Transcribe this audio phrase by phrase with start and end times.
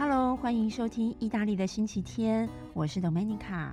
[0.00, 3.70] Hello，欢迎收听意大利的星期天，我是 Domenica。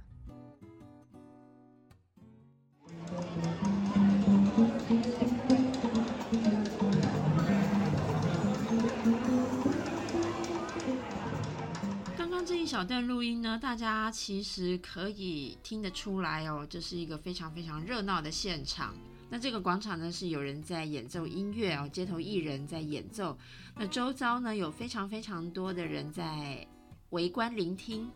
[12.17, 18.93] 刚刚这一小段录音呢，大家其实可以听得出来哦，这是一个非常非常热闹的现场。
[19.29, 23.37] 那这个广场呢，是有人在演奏音乐哦，街头艺人在演奏。
[23.75, 26.65] 那周遭呢，有非常非常多的人在
[27.09, 28.09] 围观聆听。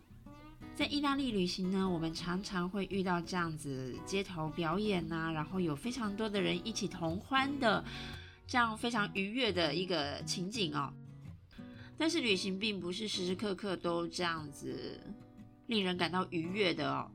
[0.74, 7.84] 在意大利旅行呢，我们常常会遇到这样子街头表演呐，然后有非常多的人一起同欢的，
[8.48, 10.94] 这样非常愉悦的一个情景哦。
[11.98, 15.00] 但是旅行并不是时时刻刻都这样子
[15.68, 17.12] 令人感到愉悦的哦。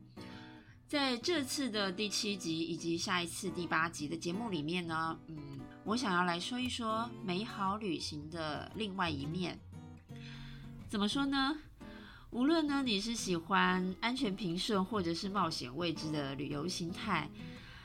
[0.88, 5.36] 在这次的第七集以及下一次第八集的节目里面呢，嗯，
[5.82, 9.58] 我想要来说一说美好旅行的另外一面。
[10.88, 11.58] 怎么说呢？
[12.30, 17.28] 无论呢你是喜欢安全平顺或者是冒险未知的旅游心态，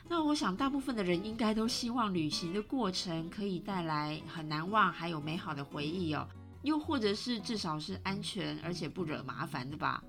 [0.08, 6.28] 那我想大部分的人应该都希望旅行的过程可以带来很难忘还有美好的回忆哦，
[6.62, 10.00] 又或者是至少是安全而且不惹麻烦的吧。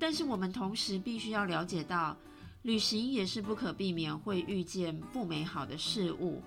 [0.00, 2.16] 但是我们同时必须要了解到，
[2.62, 6.42] 旅行也是不可避免会遇见不美好的事物，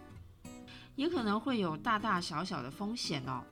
[0.96, 3.44] 也可能会有大大小小的风险哦。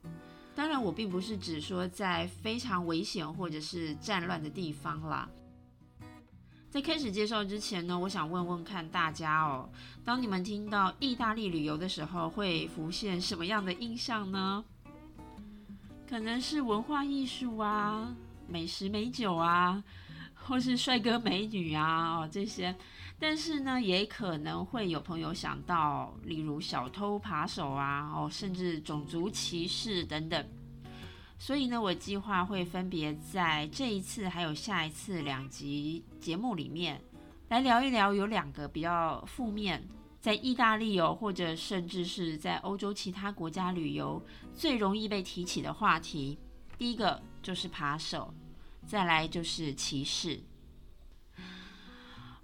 [0.55, 5.29] 当然，我并不是指说在非常危险或者是战乱的地方啦。
[6.69, 9.69] 在开始介绍之前呢，我想问问看大家哦，
[10.03, 14.63] 当你们听到意大利旅游的时候，会浮现什么样的印象呢？
[16.09, 18.16] 可能是文化艺术啊。
[18.52, 19.81] 美食美酒啊，
[20.35, 22.75] 或是帅哥美女啊，哦这些，
[23.17, 30.45] 但是呢，也可能会有朋友想到，例如小偷扒手啊，哦，甚至种族歧视等等。
[31.39, 37.01] 所以呢，我计划会分别在这一次还有下一次两集节目里面，
[37.47, 39.81] 来聊一聊有两个比较负面，
[40.19, 44.23] 在意大利哦，或者甚至是在欧洲其他国家旅游
[44.53, 46.38] 最容易被提起的话题。
[46.78, 48.31] 第一个就是扒手。
[48.91, 50.41] 再来就是歧视，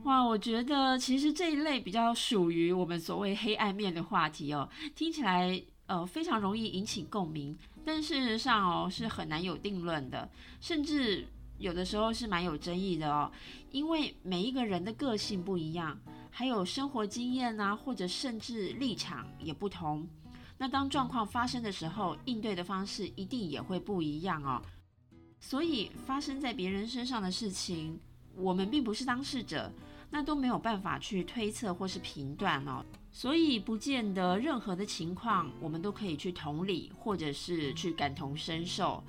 [0.03, 10.29] 哇，我觉得其实这一类比较属于我们所谓黑暗面的话题哦，听起来呃非常容易引起共鸣，但事实上哦是很难有定论的，
[10.61, 13.29] 甚至有的时候是蛮有争议的哦，
[13.71, 15.99] 因为每一个人的个性不一样，
[16.31, 20.07] 还有生活经验啊，或者甚至立场也不同，
[20.57, 24.61] 那当状况发生的时候，应对的方式一定也会不一样哦。
[25.39, 27.99] 所以发生在别人身上的事情，
[28.35, 29.71] 我们并不是当事者，
[30.09, 32.83] 那都没有办法去推测或是评断哦。
[33.11, 39.03] 所以不见得任何的情况，我们都可以去同理或者是去感同身受。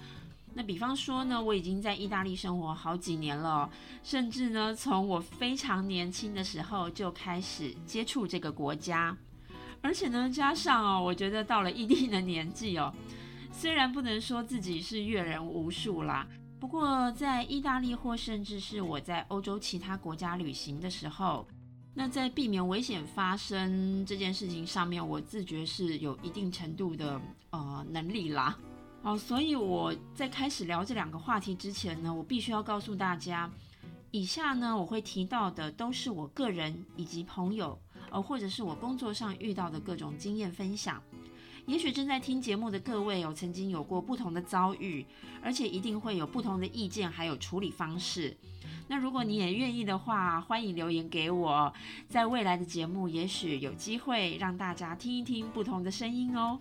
[0.54, 3.70] 那比方说呢，我已经在意大利生活好几年了，
[4.02, 9.16] 甚至呢，从我非常年轻的时候就开始接触这个国家，
[9.82, 12.92] 而且呢，加上哦，我觉得到了一定的年纪哦。
[13.52, 16.26] 虽然不能说自己是阅人无数啦，
[16.60, 21.46] 不过在意大利或甚至是我在欧洲其他国家旅行的时候，
[21.94, 27.20] 那在避免危险发生这件事情上面，我自觉是有一定程度的
[27.50, 28.56] 呃能力啦。
[29.02, 33.50] 好，所以我在开始聊这两个话题之前呢，我必须要告诉大家，
[34.10, 37.78] 以下呢我会提到的都是我个人以及朋友，
[38.10, 41.02] 呃或者是我工作上遇到的各种经验分享。
[41.68, 45.04] 也许正在听节目的各位有曾经有过不同的遭遇，
[45.42, 48.34] 而且一定会有不同的意见，还有处理方式。
[48.88, 51.70] 那如果你也愿意的话，欢迎留言给我，
[52.08, 56.58] 在未来的节目，也许有机会让大家听一听不同的声音哦。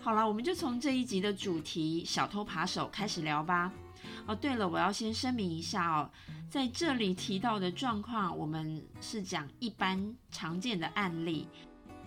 [0.00, 3.72] 好了，我们就从这一集的主题“小偷扒手”开始聊吧。
[4.26, 6.10] 哦，对了，我要先声明一下哦，
[6.50, 11.46] 在这里提到的状况，我们是讲一般常见的案例。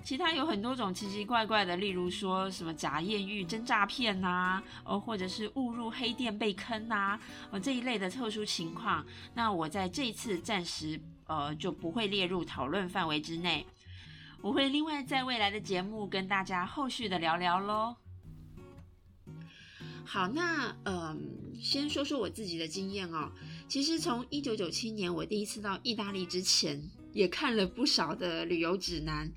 [0.03, 7.19] 其他有很多种奇奇怪怪的，例如说什么假艳遇真诈骗呐，哦，或者是误入黑店被坑呐，
[7.51, 9.05] 哦这一类的特殊情况，
[9.35, 13.65] 那我在这一次暂时呃就不会列入讨论范围之内，
[14.41, 17.95] 我会另外在未来的节目跟大家后续的聊聊喽。
[20.05, 23.31] 好，那嗯，先说说我自己的经验哦。
[23.67, 29.31] 其实从一九九七年我第一次到意大利之前，也看了不少的旅游指南。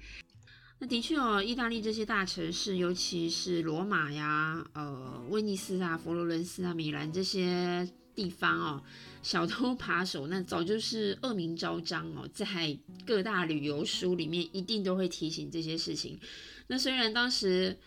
[0.83, 8.83] 那的确哦，意大利这些大城市，尤其是罗马呀、呃威尼斯啊、佛罗伦斯啊、米兰这些地方哦，
[9.23, 12.77] 小偷扒手那早就是恶名昭彰哦，在
[13.07, 16.19] 各大旅游书里面一定都会提醒这些事情。
[16.67, 17.79] 那虽然当时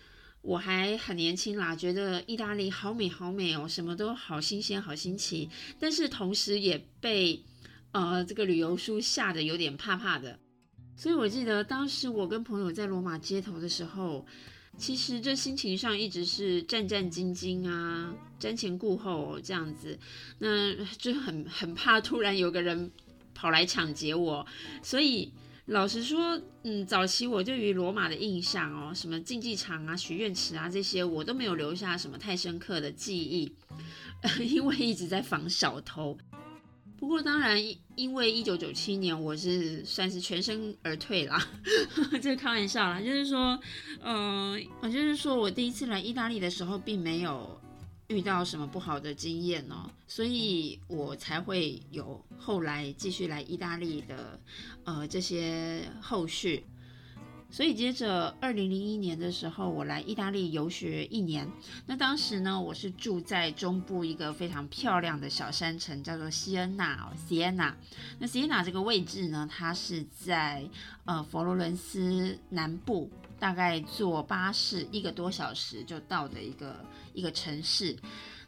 [0.41, 7.43] 我还很年轻啦，觉得意大利好美好美哦，什么都好新鲜好新奇，但是同时也被
[7.91, 10.39] 呃这个旅游书吓得有点怕怕的。
[10.95, 14.25] 所以我记得当时我跟朋友在罗马街头的时候，
[14.77, 19.97] 其实这心情上一直是战战兢兢啊，瞻前顾后这样子，
[20.39, 22.91] 那就很很怕突然有个人
[23.33, 24.45] 跑来抢劫我，
[24.81, 25.31] 所以。
[25.69, 33.51] 老实说，嗯，早期我对于罗马的印象哦，什么竞技场啊、许愿池啊这些，我都没有留下什么太深刻的记忆，
[34.45, 36.15] 因为一直在防小偷。
[36.97, 37.61] 不过当然，
[37.95, 41.47] 因为一九九七年我是算是全身而退啦，
[42.21, 43.59] 这开玩笑啦，就是说，
[44.01, 47.59] 嗯，我就是说我第一次来意大利的时候，并没有。
[48.07, 49.89] 遇到什么不好的经验哦？
[50.07, 54.39] 所以我才会有后来继续来意大利的，
[54.83, 56.63] 呃，这些后续。
[57.55, 61.49] 所以接着二零零一年的时候，我来意大利游学一年。
[61.85, 67.73] 那当时呢，我是住在中部一个非常漂亮的小山城，叫做西恩纳 （Siena）。
[68.19, 70.69] 那 Siena 这个位置呢，它是在
[71.05, 73.09] 呃佛罗伦斯南部。
[73.37, 76.75] 大概坐巴士一个多小时就到的一个
[77.13, 77.95] 一个城市，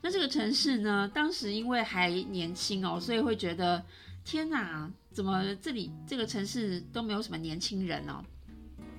[0.01, 3.83] 那这个城市呢，当时因为还年轻哦，所以会觉得
[4.23, 8.23] 天哪，怎么这里这个城市都没有什么年轻人哦？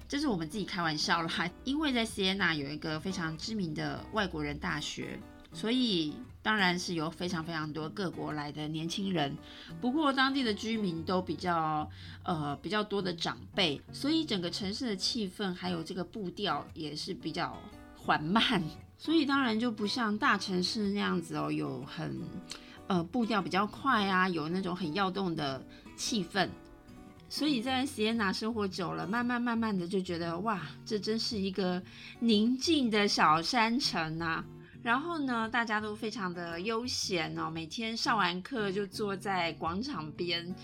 [0.08, 5.20] 这是我们自己开玩笑啦，因为在 Siena 有一个非常知名的外国人大学。
[5.50, 9.34] 所以当然是有非常非常多各国来的年轻人，
[9.80, 11.88] 不过当地的居民都比较
[12.22, 17.56] 呃比较多的长辈，所以整个城市的气氛还有这个步调也是比较
[17.96, 18.62] 缓慢，
[18.98, 22.20] 所以当然就不像大城市那样子哦，有很
[22.86, 25.66] 呃步调比较快啊，有那种很要动的
[25.96, 26.46] 气氛。
[27.28, 31.82] 所以在锡耶纳生活久了，慢慢慢慢的就觉得哇，这真是一个
[32.20, 34.44] 宁静的小山城啊。
[34.82, 40.54] 然后呢，大家都非常的悠闲哦，每天上完课就坐在广场边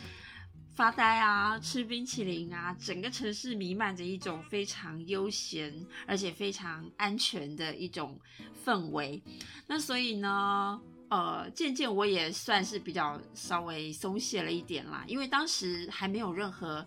[0.74, 8.18] 发呆啊，吃冰淇淋啊，整个城市弥漫着一种非常悠闲而且非常安全的一种
[8.64, 9.22] 氛围。
[9.66, 16.86] 那所以呢，呃，渐渐我也算是比较稍微松懈了一点啦，因为当时还没有任何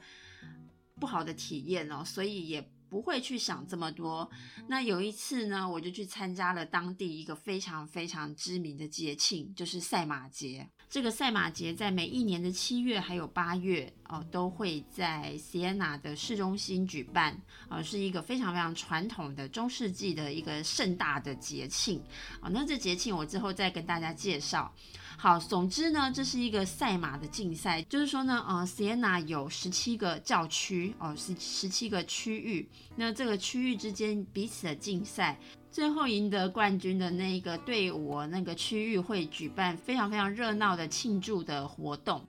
[1.00, 2.70] 不好的体验哦，所以也。
[2.90, 4.32] 不会去想这么多。
[4.70, 10.66] 那有一次呢，我就去参加了当地一个非常非常知名的节庆，就是赛马节。
[10.90, 17.38] 这个赛马节在每一年的七月还有八月哦，都会在 Siena 的市中心举办，
[17.68, 22.02] 呃，是一个非常非常传统的中世纪的一个盛大的节庆。
[22.40, 24.74] 啊，那这节庆我之后再跟大家介绍。
[25.20, 35.40] 好，总之呢，这是一个赛马的竞赛，就是说呢，呃，Siena 有十七个教区，哦，是十七个区域，那这个区域之间彼此的竞赛，
[35.78, 42.26] 最后赢得冠军的那一个队伍，那个区域会举办非常非常热闹的庆祝的活动。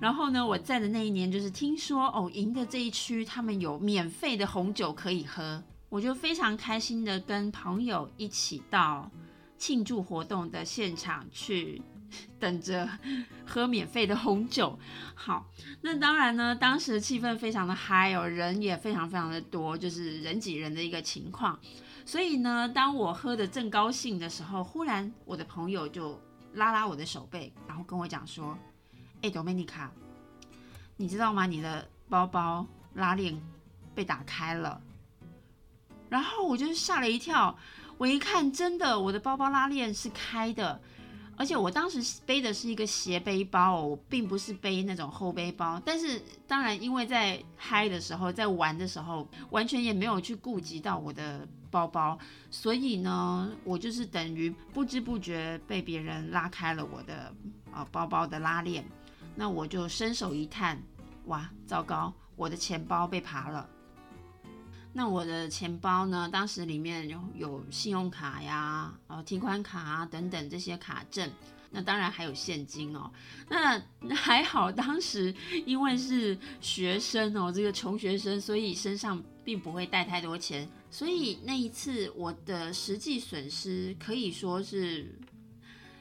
[0.00, 9.10] 然后呢，我在的那一年，就是听说哦，赢的这一区他们有免费的红酒可以喝，我就非常开心的跟朋友一起到
[9.58, 11.82] 庆祝活动的现场去。
[12.40, 12.88] 等着
[13.44, 14.78] 喝免费的红酒，
[15.14, 15.46] 好，
[15.82, 21.58] 那当然呢，当时气氛非常的嗨哦，人也非常非常的多，就是人挤人的一个情况。
[22.08, 26.18] 所以呢，当我喝的正高兴的时候，忽然我的朋友就
[26.54, 28.56] 拉拉我的手背，然后跟我讲说
[29.20, 29.90] ：“哎，Dominica，
[30.96, 31.44] 你知道吗？
[31.44, 33.38] 你的包包拉链
[33.94, 34.80] 被打开了。”
[36.08, 37.54] 然后我就吓了一跳，
[37.98, 40.80] 我一看，真的，我的包包拉链是开的。
[41.38, 45.80] 而且我当时背的是一个斜背包，我并不是背那种厚背包。
[45.84, 52.18] 但是当然，因为在嗨的时候，在玩的时候，完全也没有去顾及到我的包包，
[52.50, 57.32] 所以呢，我就是等于不知不觉被别人拉开了我的
[57.70, 58.84] 啊包包的拉链。
[59.36, 60.82] 那我就伸手一探，
[61.26, 63.68] 哇，糟糕，我的钱包被扒了。
[64.92, 66.28] 那我的钱包呢？
[66.32, 71.30] 当时里面有有信用卡呀、哦提款卡啊等等这些卡证，
[71.70, 73.08] 那当然还有现金哦。
[73.48, 73.80] 那
[74.16, 75.32] 还好，当时
[75.66, 85.16] 因为是学生哦，这个穷学生，所以身上并不会带太多钱，所以那一次我的实际损失可以说是，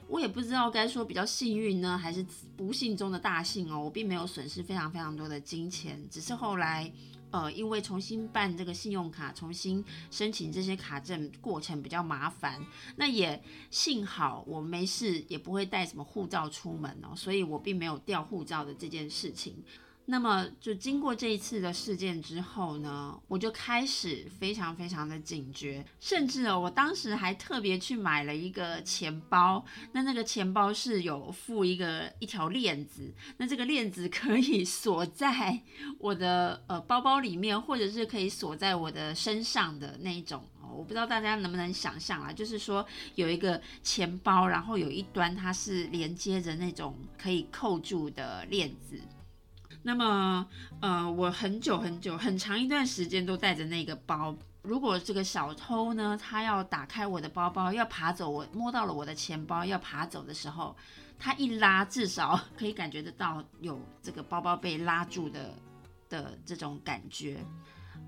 [0.07, 2.25] 我也不知道该说比较幸运呢，还是
[2.55, 3.79] 不幸中的大幸哦。
[3.79, 6.91] 我并没有损失非常非常多的金钱，只是后来。
[7.31, 12.65] 呃，因为重新办这个信用卡，重新申请这些卡证过程比较麻烦，
[12.95, 19.63] 那也幸好我没事，也不会带什么护照出门哦，所以我并没有掉护照的这件事情。
[20.09, 29.65] 那么，就经过这一次的事件之后呢，我就开始非常非常的警觉，甚至哦，我当时还特别去买了一个钱包。
[29.91, 35.61] 那那个钱包是有附一个一条链子，那这个链子可以锁在
[35.99, 40.41] 我的呃包包里面，或者是可以锁在我的身上的那一种。
[40.73, 42.85] 我不知道大家能不能想象啊，就是说
[43.15, 48.97] 有一个钱包，然后有一端它是连接着那种可以扣住的链子。
[49.87, 50.45] 那么，
[50.81, 54.35] 呃，我很久很久很长一段时间都带着那个包。
[54.61, 60.75] 如果这个小偷呢，他要打开我的包包，要爬走，我摸到了我的钱包要爬走的时候，
[61.17, 65.53] 他一拉，至少可以感觉得到有这个包包被拉住的
[66.09, 67.39] 的这种感觉。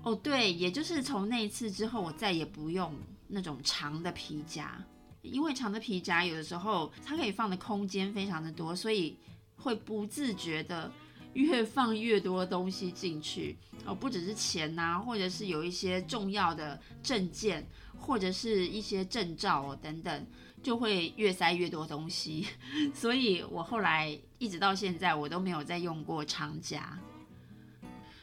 [0.02, 2.94] 哦，对，也就是从那一次之后，我再也不用
[3.26, 4.78] 那种长的皮夹，
[5.22, 9.18] 因为长的皮夹有的时候它可以放的空间非常的多，所以
[9.56, 10.92] 会不自觉的。
[11.34, 20.26] 越放越多东西进去哦，不只是钱呐，或者是有一些重要的证件，或者是一些证照哦等等，
[20.62, 22.46] 就会越塞越多东西。
[22.92, 26.98] 所以我后来一直到现在，我都没有再用过长夹。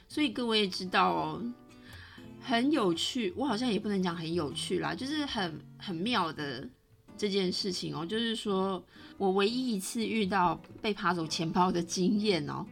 [0.10, 1.44] 所以各位也知道哦，
[2.42, 6.68] 很有趣，我好像也不能讲很有趣啦，就是很很妙的
[7.18, 8.84] 这件事情哦，就是说
[9.18, 12.66] 我唯一一次遇到被扒走钱包的经验哦。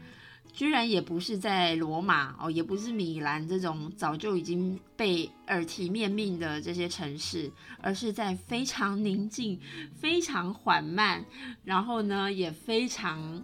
[0.55, 9.59] 居然也不是在罗马哦，也不是米兰这种早就已经被耳提面命的这些城市，而是在非常宁静、
[9.93, 11.25] 非常缓慢，
[11.65, 13.43] 然后呢也非常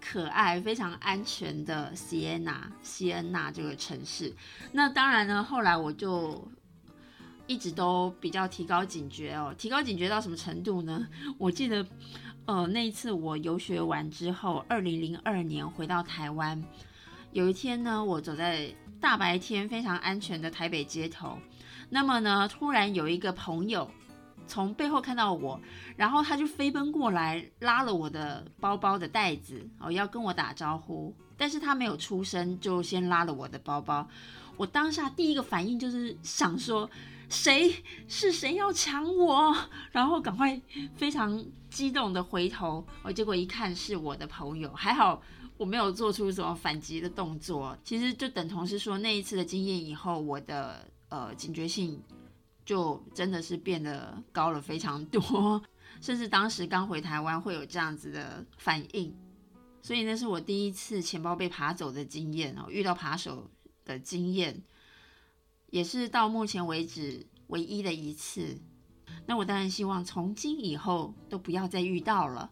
[0.00, 4.34] 可爱、非常安全的西安娜、西安娜这个城市。
[4.72, 6.50] 那当然呢，后来我就
[7.46, 11.06] 一直都比较提高警觉哦，提高警觉到什么程度呢？
[11.38, 11.86] 我记得。
[12.52, 16.62] 呃，那一次我游学完之后，二零零二年回到台湾，
[17.32, 21.38] 有一天呢，我走在大白天非常安全的台北街头，
[21.88, 23.90] 那么呢，突然有一个朋友
[24.46, 25.58] 从背后看到我，
[25.96, 34.06] 然后他就飞奔过来，拉了我的包包的袋子，哦，要跟我打招呼，但是他没有出声，就先拉了我的包包。
[34.58, 36.90] 我当下第一个反应就是想说。
[37.32, 39.56] 谁是谁要抢我？
[39.90, 40.60] 然后赶快
[40.94, 45.22] 非常激动的回头，哦，结果一看是我的朋友，还好
[45.56, 47.76] 我没有做出什么反击的动作。
[47.82, 51.98] 其实就等同是说那一次的经验以后，我的呃警觉性
[52.66, 55.60] 就真的是变得高了非常多，
[56.02, 59.16] 甚至当时刚回台湾会有这样子的反应，
[59.80, 63.50] 所以那是我第一次钱包被扒走的经验哦，遇到扒手
[63.86, 64.62] 的经验。
[65.72, 68.60] 也是到目前为止唯一的一次，
[69.24, 72.50] 那我当然希望从今以后都不要再遇到了。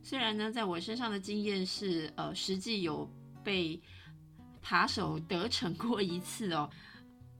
[0.00, 3.10] 虽然呢，在我身上的经验是，呃，实际有
[3.42, 3.80] 被
[4.62, 6.70] 扒手得逞过一次哦，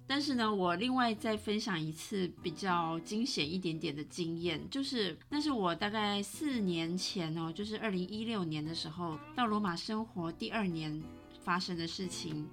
[0.04, 11.00] 但是呢，我另外再分享一次比较惊险一点点的经验，就是那是我大概四年前哦，就是二零一六年的时候到罗马生活第二年。
[11.44, 12.48] 发生的事情，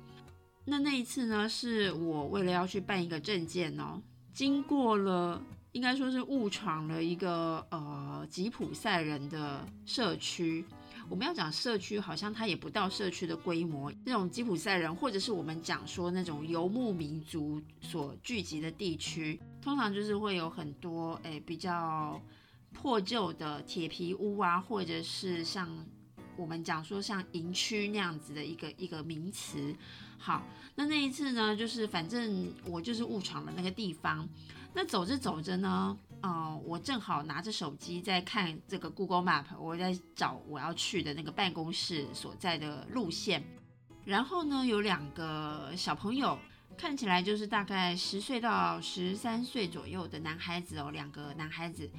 [0.65, 3.99] 那那一次呢，是我为了要去办一个证件哦，
[4.33, 10.65] 经过了应该说是误闯了一个呃吉普赛人的社区。
[11.09, 13.91] 我们要讲社区，好像它也不到社区的规模。
[14.05, 22.21] 那种吉普赛人，或者是我们讲说那种游牧民族所聚集的地区，通常就是会有很多诶比较
[22.71, 25.67] 破旧的铁皮屋啊，或者是像。
[26.37, 29.75] 我们讲说像营区那样子的一个一个名词，
[30.17, 30.43] 好，
[30.75, 34.27] 那那一次呢，就是反正我就是误闯了那个地方。
[34.73, 43.43] 那走着走着呢，呃，我正好拿着手机在看这个 Google Map，我在找我要去的那个办公室所在的路线。
[44.05, 46.39] 然后呢，有两个小朋友，
[46.77, 51.89] 看起来就是大概十岁到十三岁左右的男孩子哦，两个男孩子。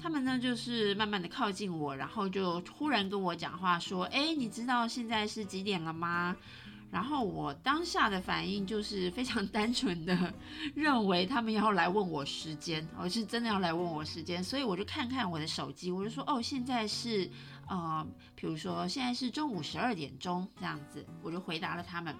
[0.00, 6.36] 他们呢，就是慢慢的靠近我，然后就忽然跟我讲话说：“哎，你知道现在是几点了吗？”
[6.92, 10.32] 然后我当下的反应就是非常单纯的
[10.76, 17.28] 认为他们要来问我时间，我是真的要来问我时间，所以我就看看我的手机，我就说：“哦，现在是
[17.66, 22.14] 呃，比如说现在是中午十二点钟这样子。”我就回答了他们。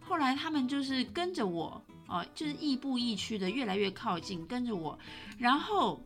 [0.00, 4.96] 后来他们就是跟着我，哦，就是亦步亦趋的越来越靠近，跟着我，
[5.38, 6.04] 然后。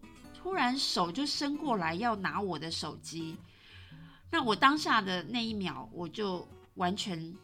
[0.49, 3.37] 突然手就伸过来要拿我的手机，
[4.31, 7.37] 那我当下的那一秒我就完全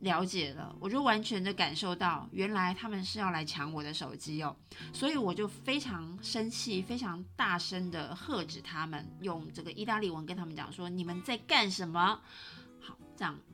[0.00, 4.54] 了解了，我就完全的感受到，原来他们是要来抢我的手机哦，
[4.92, 12.20] 所以我就非常生气，非常大声的喝止他们，用这个意大利文跟他们讲说：“你们在干什么？”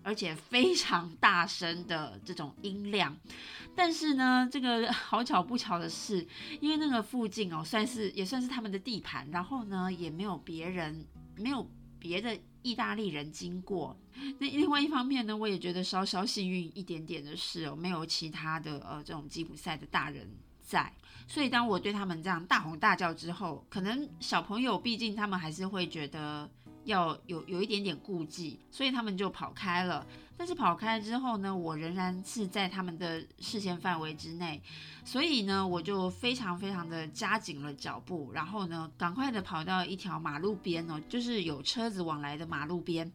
[0.02, 3.16] 而且非常大声的这种音量。
[3.75, 6.26] 但是呢，这个好巧不巧的是，
[6.60, 11.06] 因为那个附近哦，算是也算是他们的地盘，然后呢，也没有别人，
[11.37, 13.96] 没有别的意大利人经过。
[14.40, 20.28] 那另外一方面呢，我也觉得稍稍幸运一点点的是哦，没有其他的呃这种吉普赛的大人
[20.60, 20.92] 在，
[21.28, 26.50] 所以当我对他们这样大吼大叫之后，可能小朋友毕竟他们还是会觉得
[26.88, 30.07] 要有有一点点顾忌，所以他们就跑开了。
[30.38, 34.62] 但是跑开之后呢，我仍然是在他们的视线范围之内，
[35.04, 43.12] 所以呢，我就非常非常的加紧了脚步，然后呢，赶快的跑到一条马路边哦，就是有车子往来的马路边。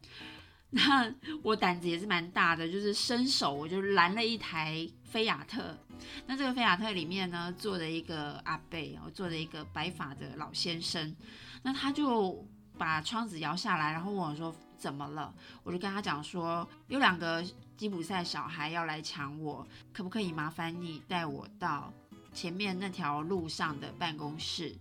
[0.70, 1.10] 那
[1.42, 5.78] 我胆子也是蛮大的，就是伸手我就拦了一台菲亚特。
[6.26, 11.16] 那这个菲亚特里面呢，坐着一个阿贝，我坐着一个白发的老先生。
[11.62, 17.44] 那他就 把窗子摇下来，然后问我说：“怎么了？”我就跟他讲说：“有两个
[17.76, 21.92] 吉普赛小孩要来抢我，可不可以麻烦你带我到
[22.32, 24.76] 前面那条路上的办公室？”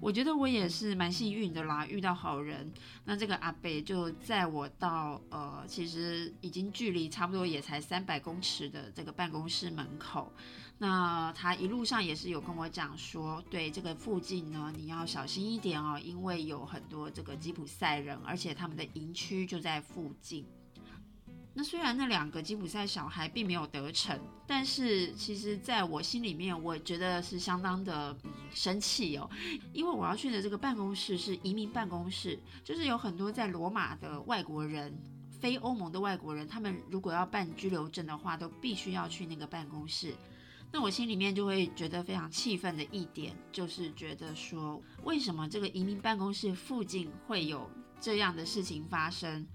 [0.00, 2.72] 我觉得我也是蛮幸运的啦，遇到好人。
[3.04, 10.32] 那这个阿北就载我到呃，其实已经距离差不多也才三百公尺的这个办公室门口。
[10.82, 20.46] 那他一路上也是有跟我讲说，对这个附近呢，你要小心一点哦，因为有很多这个吉普赛人，而且他们的营区就在附近。
[21.52, 28.16] 那虽然那两个吉普赛小孩并没有得逞，但是其实在我心里面，我觉得是相当的
[28.50, 29.28] 生气哦，
[29.74, 40.14] 因为我要去的这个办公室是移民办公室，就是有很多在罗马的外国人，非欧盟的外国人，他们如果要办居留证的话，都必须要去那个办公室。
[40.72, 47.68] 那我心里面就会觉得非常气愤的一点，就是觉得说，为什么这个移民办公室附近会有
[48.00, 49.46] 这样的事情发生？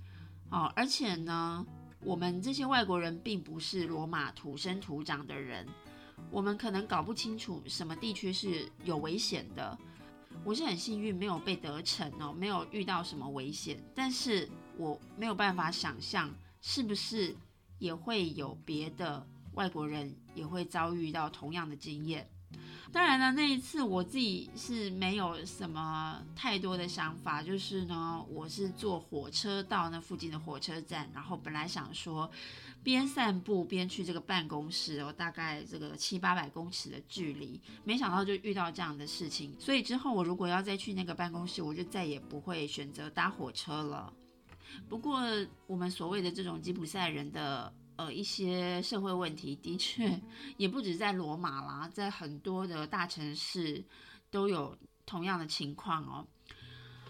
[0.49, 1.65] 哦，而且呢？
[2.01, 5.65] 我们这些外国人并不是罗马土生土长的人，
[6.29, 9.75] 我们可能搞不清楚什么地区是有危险的。
[10.43, 17.35] 我是很幸运没有被得逞哦，没有遇到什么危险，但是我没有办法想象是不是
[17.79, 22.29] 也会有别的外国人也会遭遇到同样的经验。
[22.93, 32.29] 当然了，那一次我自己是没有什么太多的想法，就是呢，我是坐火车到那附近的火车站，然后本来想说
[32.83, 44.13] 边散步边去这个办公室，哦，大概这个七八百公尺的距离，没想到就遇到这样的事情，所以之后我如果要再去那个办公室，我就再也不会选择搭火车了。
[44.87, 45.19] 不过
[45.67, 47.73] 我们所谓的这种吉普赛人的。
[47.97, 50.21] 呃，一些社会问题的确
[50.57, 53.81] 也不止在罗马啦，在很多的大城市
[54.29, 56.27] 都有同样的情况哦。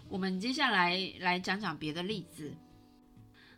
[0.08, 2.54] 我们接下来来讲讲别的例子。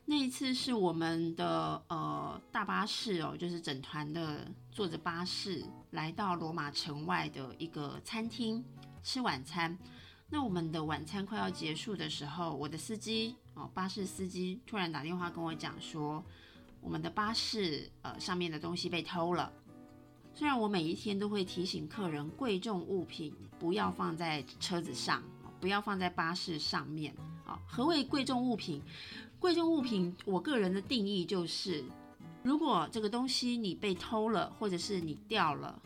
[0.06, 8.64] 那一次是我们的呃大巴士哦，就是整团的坐着巴士来到罗马城外的一个餐厅
[9.04, 9.78] 吃晚餐。
[10.30, 16.24] 那我们的晚餐快要结束的时候，我的司机哦，巴士司机突然打电话跟我讲说。
[16.82, 19.52] 我们的巴士呃上面的东西被偷了。
[20.34, 25.24] 虽然我每一天都会提醒客人，贵重物品不要放在车子上，
[25.60, 27.14] 不要放在巴士上面。
[27.46, 28.82] 啊，何谓贵重物品？
[29.40, 31.84] 贵重物品，我个人的定义就是，
[32.44, 35.82] 如果这个东西你被偷了，或者是你掉了，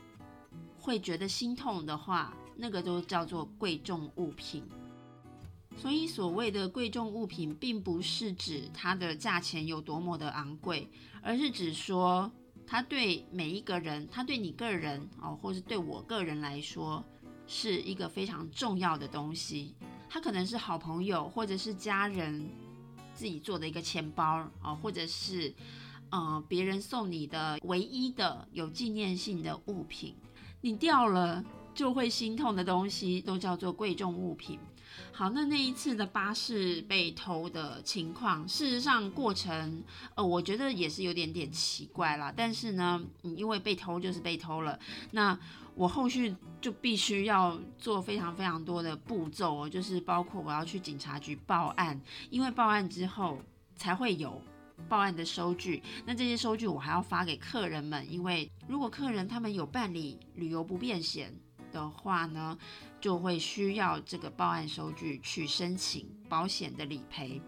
[0.79, 4.63] 会觉得心痛的话，那个都叫做贵重物品。
[5.77, 10.87] 所以，所谓的贵重物品，并不是指它的价钱有多么的昂贵，
[11.21, 12.31] 而是指说，
[12.67, 17.03] 它对每一个人，它对你个人哦，或是对我个人来说，
[17.47, 19.73] 是一个非常重要的东西。
[20.07, 22.47] 它可能是好朋友，或者是家人
[23.15, 25.51] 自己做的一个钱包哦，或者是
[26.09, 30.13] 呃别人送你的唯一的有纪念性的物品，
[30.59, 34.59] 你掉了就会心痛的东西，都叫做贵重物品。
[35.11, 39.83] 好，那那一次的巴士被偷的情况，事实上过程，
[40.15, 42.33] 呃，我觉得也是有点点奇怪啦。
[42.35, 44.79] 但是呢，因为被偷就是被偷了，
[45.11, 45.37] 那
[45.75, 53.39] 我后续就必须要做非常非常多的步骤，就是包括我要去警察局报案，因为报案之后
[53.75, 54.41] 才会有
[54.89, 55.81] 报案的收据。
[56.05, 61.33] 那这些收据我还要发给客人们，因为如果客人他们有办理旅游不便险
[61.71, 62.57] 的话呢。
[63.01, 67.41] 就会需要这个报案收据去申请保险的理赔。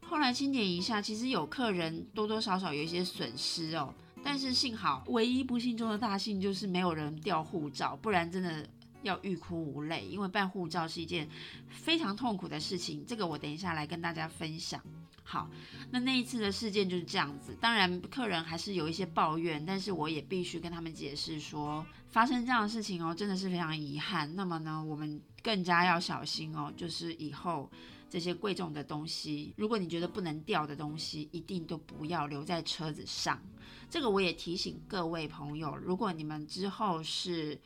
[0.00, 3.92] 后来清点一下，其实有客人多多少少有一些损失哦。
[4.24, 8.66] 但是幸好，唯一不幸中的大幸就是没有人掉护照，不然真的
[9.02, 10.06] 要欲哭无泪。
[10.06, 11.28] 因为办护照是一件
[11.68, 14.82] 非常痛苦的事情，这个我等一下来跟大家分享。
[15.22, 15.48] 好，
[15.90, 17.56] 那那一次的事件就是这样子。
[17.60, 24.34] 当然，客人还是有一些抱怨，但是我也必须跟他们解释说，发生这样的事情哦，真的是非常遗憾。
[24.34, 27.70] 那么呢，我们更加要小心哦，就是以后。
[28.12, 33.40] 这些贵重的东西，如果你觉得不能掉的东西，一定都不要留在车子上。
[33.88, 37.58] 这个我也提醒各位朋友，如果你们之后是，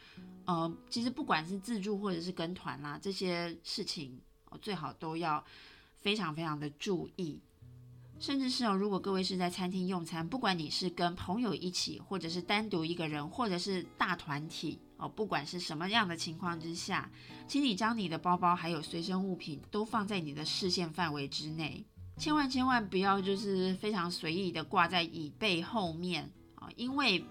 [0.44, 4.16] 呃，其实不管是自助或者是跟团啦，这些事情
[4.62, 5.44] 最好都要
[5.96, 7.40] 非常非常的注意。
[8.18, 14.78] 甚至是哦，如果各位是在餐厅用餐，不管你是跟朋友一起，或者是单独一个人，或者是大团体。
[14.98, 17.10] 哦，不管是什么样的情况之下，
[17.46, 21.84] 请你将你的包包还有随身物品都放在你的视线范围之内，
[22.16, 27.22] 千万千万不要就是非常随意的挂在椅背后面啊，因为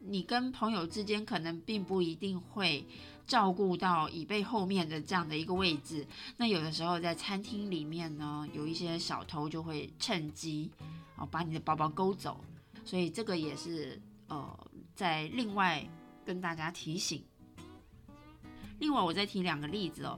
[0.00, 2.84] 你跟朋友之间可能并不一定会
[3.30, 6.04] 照顾到椅背后面的这样的一个位置，
[6.36, 10.68] 那有的时候在餐厅里面呢，有一些小偷就会趁机
[11.16, 12.40] 哦把你的包包勾走，
[12.84, 15.88] 所以这个也是呃在另外。
[16.22, 17.24] 跟大家提醒。
[18.78, 20.16] 另外，我再提两个例子哦。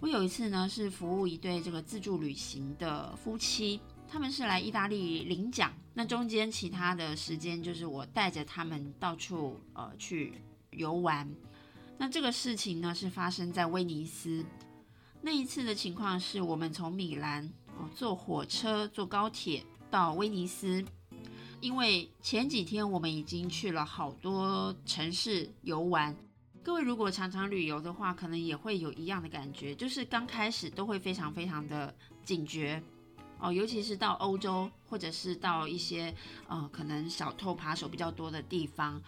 [0.00, 5.72] 我有一次呢，是服务一对这个自助旅行的夫妻，他们是来意大利领奖。
[5.92, 10.32] 那中间其他的时间，就是我带着他们到处呃去
[10.70, 11.30] 游玩。
[11.98, 14.44] 那这个事情呢，是发生在威尼斯。
[15.22, 17.44] 那一次的情况是我们从米兰
[17.78, 20.84] 哦坐火车、坐高铁到威尼斯。
[21.60, 26.14] 因为前几天我们已经去了好多城市游玩，
[26.62, 32.82] 各位如果常常旅游的话，可能也会有一样的感觉，就是刚开始都会非常非常的警觉
[33.38, 36.14] 哦，尤其是到欧洲或者是到一些
[36.48, 39.00] 呃可能小偷扒手比较多的地方，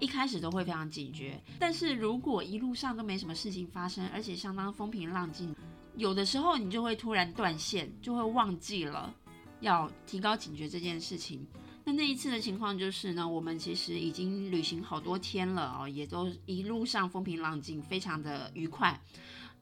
[0.00, 1.40] 一开始都会非常警觉。
[1.58, 5.54] 但是如果一路上都没什么事情发生，而且相当风平浪静，
[5.96, 9.12] 有的时候你就会突然断线，就会忘记了
[9.60, 11.46] 要提高警觉这件事情。
[11.84, 19.00] 那那一次的情况就是呢，我们其实已经旅行好多天了哦，也都一路上风平浪静，非常的愉快。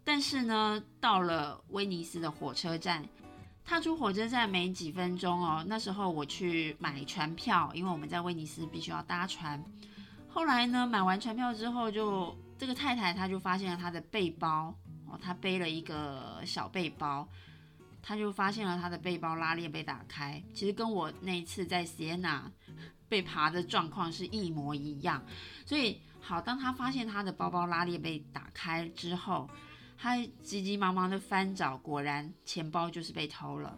[0.03, 3.09] 但是呢，到了威尼斯的火车站，
[3.65, 9.65] 踏出火车站没几分钟哦，那时候我去买船票，因为我们在威尼斯必须要搭船。
[10.37, 14.67] 后来呢，买完船票之后，就这个太太她就发现了她的背包
[15.07, 17.27] 哦，她背了一个小背包。
[18.03, 22.43] 她就发现了她的背包拉链被打开，其实跟我那一次在 Siena
[23.09, 25.25] 被扒的状况是一模一样。
[25.65, 29.49] 所以好，当她发现她的包包拉链被打开之后，
[29.97, 33.75] 她急急忙忙的翻找，果然钱包就是被偷了。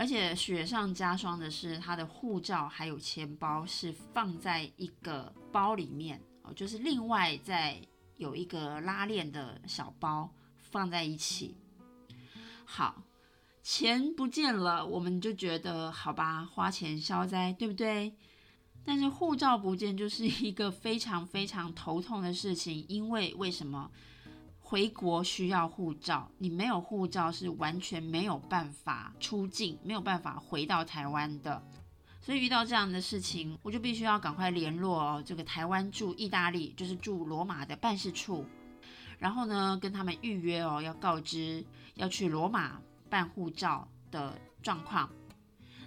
[0.00, 7.78] 而且雪上加霜的是，他的护照还有钱包是放在一个包里面哦，就是另外再
[8.16, 11.54] 有一个拉链的小包放在一起。
[12.64, 13.02] 好。
[13.62, 18.14] 钱不见了，我们就觉得好吧，花钱消灾，对不对？
[18.82, 23.90] 但是护照不见就是一个非常非常头痛的事情，因为为什么
[24.70, 26.30] 回国需要护照？
[26.38, 31.60] 你没有护照是完全没有办法出境，没有办法回到台湾的。
[32.20, 38.46] 所以遇到这样的事情，我就必须要赶快联络这个台湾驻意大利，就是驻罗马的办事处，
[39.18, 41.64] 然后呢跟他们预约哦，要告知
[41.96, 42.80] 要去罗马。
[43.08, 45.10] 办护照的状况，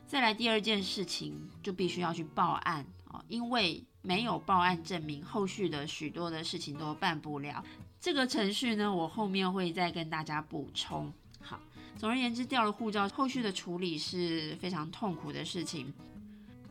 [0.05, 7.63] 再来第二件事情就必须要去报案哦，因为没有报案证明，后续的许多的事情都办不了。
[8.03, 11.09] 这个程序呢，我后面会再跟大家补充。
[11.39, 11.57] 好，
[11.97, 15.93] 总而言之，掉了护照，后续的处理是非常痛苦的事情。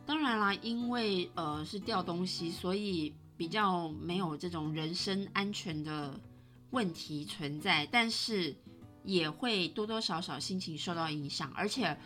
[0.05, 6.13] 当然啦，因为呃是掉东西，所以比较没有这种人身安全的
[6.69, 8.55] 问题存在，但是。
[9.05, 11.97] 也会多多少少心情受到影响，而且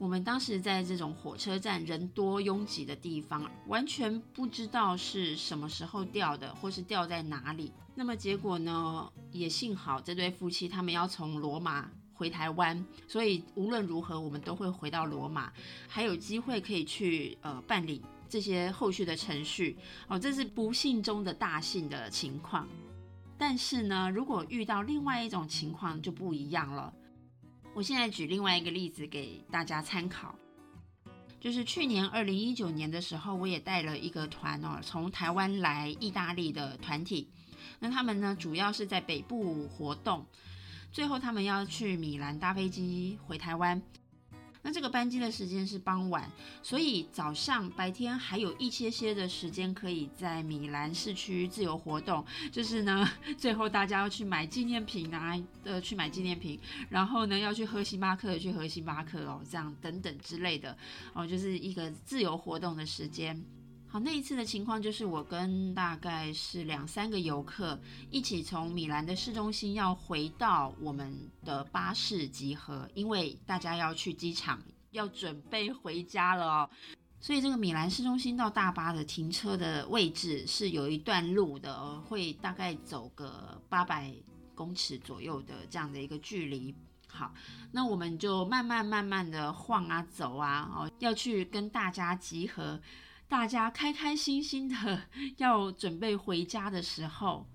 [0.00, 7.70] 我们当时在这种火车站人多拥挤的地方，完全不知道是什么时候掉的，或是掉在哪里。
[7.94, 9.12] 那么结果呢？
[9.30, 15.52] 也幸好这对夫妻他们要从罗马回台湾，所以无论如何我们都会回到罗马，
[15.86, 19.76] 还有机会可以去呃办理这些后续的程序。
[20.08, 22.66] 哦，这是不幸中的大幸的情况。
[23.36, 26.90] 但是呢，如果遇到另外一种情况就不一样了。
[27.72, 30.34] 我现在举另外一个例子给大家参考，
[31.40, 37.30] 就是去年二零一九年的时候，我也带了一个团哦，从台湾来意大利的团体。
[37.78, 40.26] 那他们呢，主要是在北部活动，
[40.92, 43.80] 最后他们要去米兰搭飞机回台湾。
[44.62, 46.30] 那这个班机的时间是傍晚，
[46.62, 52.24] 所以早上白天还有一些些的时间可以在米兰市区自由活动。
[52.52, 60.76] 就是呢，最后大家要去买纪念品啊，呃，去买纪念品，然后呢要去喝星巴克去喝星巴克哦，这样等等之类的
[61.14, 63.42] 哦，就是一个自由活动的时间。
[63.92, 67.76] 好，那一次的情况就是我跟大概是两三个游客
[68.08, 71.12] 一起从米兰的市中心要回到我们
[71.44, 76.70] 的巴士集合，因为大家要去机场，要准备回家了哦。
[77.18, 84.14] 所以这个米兰市中心到大巴的停车的位置是有一段路的，会大概走个八百
[84.54, 86.72] 公尺左右的这样的一个距离。
[87.08, 87.34] 好，
[87.72, 92.80] 那我们就慢慢慢慢的晃啊走啊，哦，要去跟大家集合。
[93.30, 95.02] 大家开开心心的
[95.38, 97.46] 要准备回家的时候，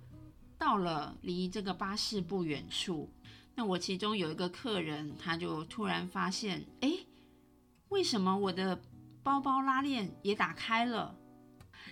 [0.58, 3.12] 到了离这个巴士不远处，
[3.56, 6.94] 那我其中有一个客人，他就突然发现，哎，
[7.90, 8.82] 为什么我的
[9.22, 11.14] 包包拉链也打开了？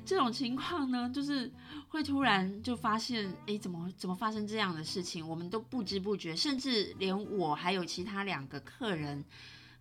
[0.05, 1.51] 这种情况呢，就是
[1.89, 5.27] 会突然就发现，哎，怎么怎么发生这样的事情？
[5.27, 9.25] 我们都不知不觉，甚至连我还有其他两个客人。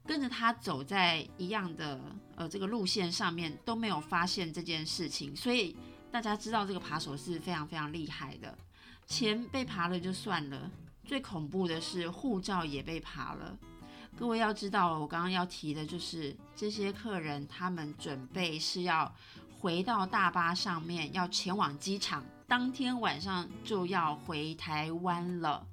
[0.07, 2.01] 跟着他走在一样的
[2.35, 5.77] 呃这个路线上面都没有发现这件事情，所以
[6.11, 8.57] 大家知道这个扒手是非常非常厉害的。
[9.07, 10.71] 钱被扒了就算了，
[11.05, 13.57] 最恐怖的是护照也被扒了。
[14.19, 19.13] 各位要知道，我刚刚要提的就是这些客人他们准备是要
[19.59, 25.67] 回到大巴上面，要前往机场，当天晚上就要回台湾了，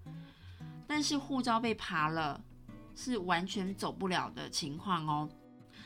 [0.87, 2.39] 但是护照被扒了。
[3.01, 5.29] 是完全走不了的情况哦，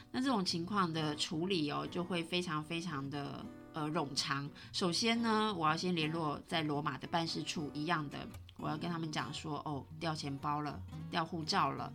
[0.10, 4.49] 那这种情况的处理哦，就会非常非常的呃冗长。
[4.71, 11.93] 首先呢，我要先联络在罗马的办事处，一样的，我要跟他们讲说，哦，掉钱包了，掉护照了，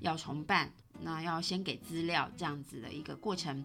[0.00, 3.64] 要重办，那要先给资料这样子的一个过程。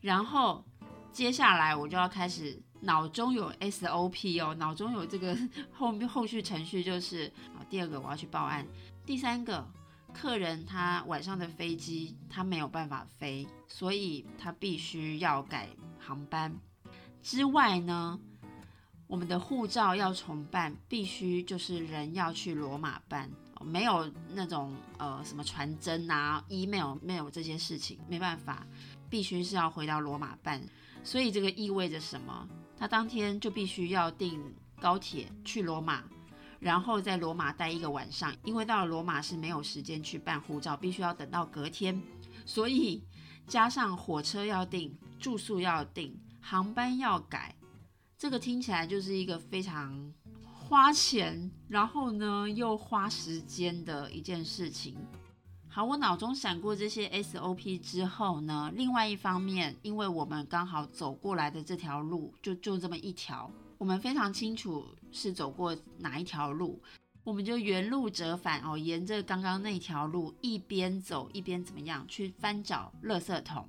[0.00, 0.64] 然后
[1.10, 5.36] 接下来我就要开始脑中有 SOP 哦，脑中有这个
[5.74, 7.26] 后后续程序，就是
[7.58, 8.64] 啊，第二个我要去报案，
[9.04, 9.68] 第三个。
[10.12, 15.68] 客人他晚上的飞机他没有办法飞，所以他必须要改
[15.98, 16.54] 航班。
[17.22, 18.18] 之外呢，
[19.06, 23.30] 我们的护照要重办，必须就是人要去罗马办，
[23.64, 28.66] 没有那种呃什么传真啊、email 没有这些事情，没办法，
[29.08, 30.62] 必须是要回到罗马办。
[31.02, 32.48] 所以这个意味着什么？
[32.76, 34.42] 他当天就必须要订
[34.80, 36.04] 高铁去罗马。
[36.60, 42.00] 然后在罗马待一个晚上，因为到了罗马是没有时间去办护照，必须要等到隔天，
[42.44, 43.02] 所以
[43.46, 47.56] 加上火车要订、住宿要订、航班要改，
[48.18, 50.12] 这个听起来就是一个非常
[50.44, 54.96] 花钱，然后呢又花时间的一件事情。
[55.66, 63.50] 好，我脑中闪过这些 SOP 之后呢，另外一方面，因为我们刚好走过来的这条路就就这么一条。
[63.80, 66.82] 我们非常清楚是走过哪一条路，
[67.24, 73.66] 我们就原路折返哦，沿着刚刚那条路一边走一边怎么样去翻找垃圾桶。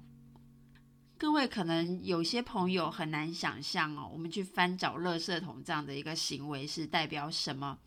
[1.18, 7.78] 各位可能有些朋友很难想象哦，我们去翻找垃圾桶这样的一个行为是代表什么？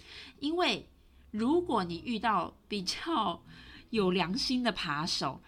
[0.40, 0.88] 因为
[1.30, 3.38] 如果你遇到比较
[3.90, 5.42] 有良心的扒手，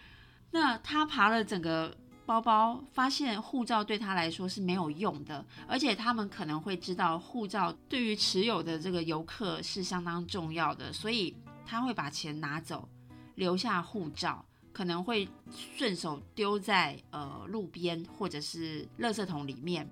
[0.51, 1.97] 那他爬了整个。
[2.27, 11.35] 包包发现护照对他来说是没有用的，而且他们可能会知道护照对于持有的这个游客是相当重要的，所以
[11.65, 12.89] 他会把钱拿走，
[13.37, 15.29] 留下护照，可能会
[15.77, 19.89] 顺手丢在呃路边或者是垃圾桶里面。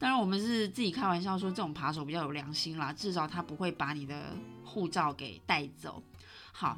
[0.00, 6.02] 当然，我们是自己开玩笑说这种扒手比较有良心啦，至少他不会把你的护照给带走。
[6.52, 6.76] 好，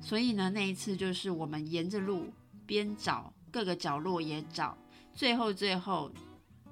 [0.00, 2.32] 所以呢，那一次就是我们沿着路
[2.66, 3.32] 边找。
[3.50, 4.76] 各个角落也找，
[5.14, 6.10] 最后最后，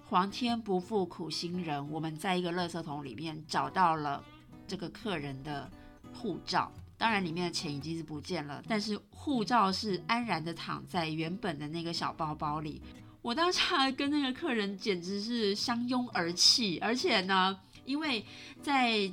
[0.04, 4.24] 皇天不负苦心人，我们在一个垃圾桶里面找到了
[4.66, 5.70] 这个客人的
[6.14, 6.72] 护照。
[6.96, 12.82] 当然，里面的钱已经是不见了，但是护照是安然的躺在原本的那个小包包里。
[13.22, 13.60] 我当时
[13.92, 18.24] 跟那个客人简直是相拥而泣，而且呢，因为
[18.62, 19.12] 在。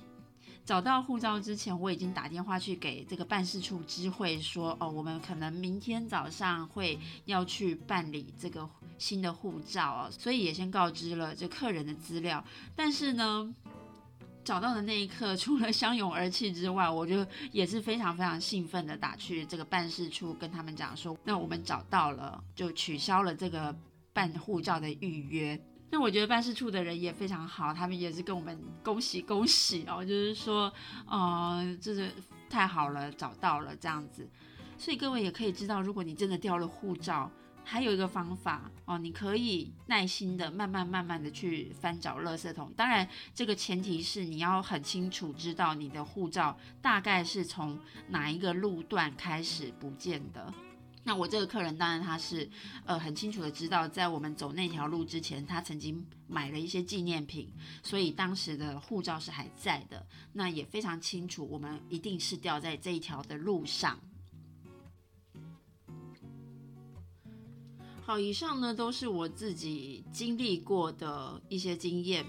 [0.65, 12.43] 找到护照之前，我已经打电话去给这个办事处知会说，哦，我们可能明天早上会要去办理这个新的护照哦，所以也先告知了这客人的资料。
[12.75, 13.54] 但是呢，
[14.43, 23.75] 找到的那一刻， 除了相拥而泣之外，我就也是非常非常兴奋的打去这个办事处，跟他们讲说，那我们找到了，就取消了这个
[24.12, 25.62] 办护照的预约。
[25.91, 30.71] 那我觉得办事处的人也非常好，他们也是跟我们恭喜恭喜哦，就是说，
[31.08, 32.12] 呃，就是
[32.50, 34.28] 太好了，找到了这样子。
[34.78, 37.32] 所以各位也可以知道，如果你真的掉了护照，
[37.63, 42.71] 还有一个方法哦，你可以耐心的慢慢慢慢的去翻找垃圾桶。
[42.76, 50.54] 当然，这个前提是你要很清楚知道你的护照大概是从哪一个路段开始不见的。
[51.07, 52.49] 那我这个客人当然他是
[52.83, 57.47] 呃很清楚的知道，在我们走那条路之前，他曾经买了一些纪念品，
[57.83, 60.03] 所以当时的护照是还在的。
[60.33, 63.99] 那也非常清楚，我们一定是掉在这一条的路上。
[68.01, 72.25] 好，以上呢都是我自己经历过的一些经验。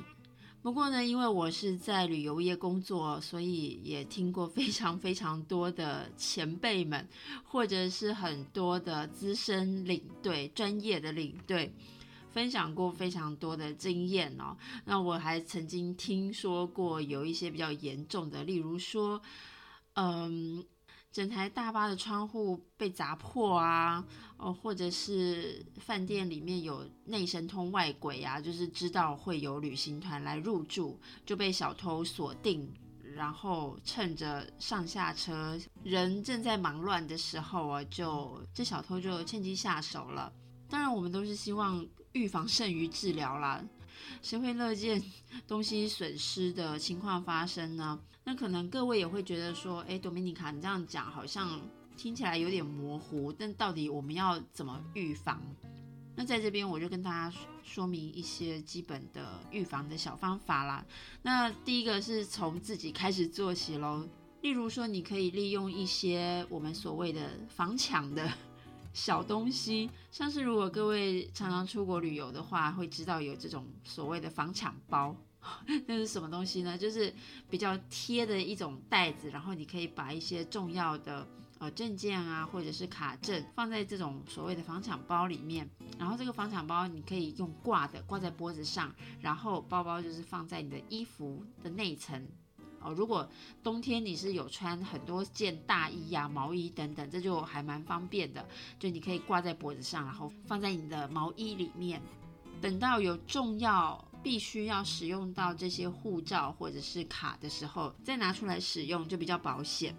[0.66, 7.07] 不过呢，因为我是在旅游业工作，所以也听过非常非常多的前辈们，
[7.44, 11.72] 或者是很多的资深领队、专业的领队
[12.33, 14.57] 分享过非常多的经验哦。
[14.85, 19.22] 那我还曾经听说过有一些比较严重的，例如说，
[19.94, 20.64] 嗯。
[21.16, 24.05] 整台大巴的窗户被砸破啊，
[24.37, 32.70] 哦，或者是饭店里面有内神通外鬼啊，就是知道会有旅行团来入住，就被小偷锁定，
[33.02, 40.31] 然后趁着上下车人正在忙乱的时候啊，就这小偷就趁机下手了。
[40.68, 43.64] 当然，我们都是希望预防胜于治疗啦。
[44.20, 45.02] 谁会乐见
[45.48, 47.98] 东西损失的情况发生呢？
[48.28, 51.60] 那可能各位也会觉得说，哎，多米尼卡，你这样讲好像
[51.96, 55.40] 听起来有点模糊，但到底我们要怎么预防？
[56.16, 60.84] 那在这边我就跟大家说明一些基本的预防的小方法啦。
[61.22, 64.08] 那第一个是从自己开始做起喽，
[64.40, 68.28] 例如说，你可以利用一些我们所谓的防抢的。
[68.92, 75.14] 小东西，像是如果各位常常出国旅游的话，会知道有这种所谓的防抢包，
[75.87, 76.76] 那是什么东西呢？
[76.76, 77.12] 就是
[77.48, 81.26] 比较贴的一种袋子，然后你可以把一些重要的
[81.59, 92.26] 呃证件啊，或者是卡证放在这种所谓的防抢包里面，然后这个防抢包你可以用挂的挂在脖子上，然后包包就是放在你的衣服的内层。
[92.78, 93.28] 哦，如果
[93.64, 98.46] 冬天你是有穿很多件大衣呀、毛衣等等，这就还蛮方便的。
[98.78, 102.00] 就你可以挂在脖子上，然后放在你的毛衣里面。
[102.61, 109.94] 等到有重要、必须要使用到这些护照或者是卡的时候，再拿出来使用，就比较保险。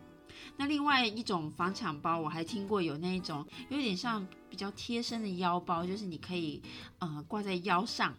[0.57, 6.61] 那另外一种防抢包，我还听过有那一种有点像比较贴身的腰包，就是你可以
[6.99, 8.13] 呃挂在腰上，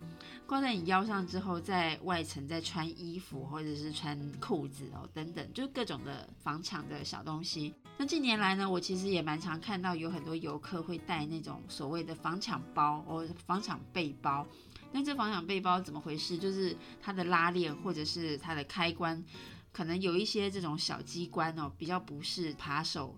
[0.47, 7.75] 挂在你腰上之后，在外层再穿衣服或者是穿裤子哦等等，就各种的防抢的小东西。
[7.99, 14.47] 那近年来呢，我其实也蛮常看到有很多游客会带那种所谓的防抢包哦，防抢背包。
[14.93, 16.39] 那这防抢背包怎么回事？
[16.39, 19.23] 就是它的拉链或者是它的开关。
[19.71, 23.17] 可能有一些这种小机关哦，比较不是扒手